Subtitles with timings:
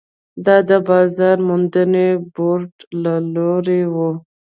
[0.45, 2.71] دا د بازار موندنې بورډ
[3.03, 4.11] له لوري وو.